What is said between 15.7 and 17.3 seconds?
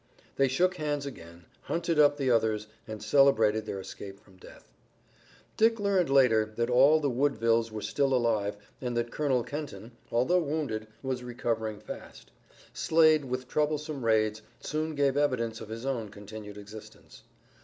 own continued existence.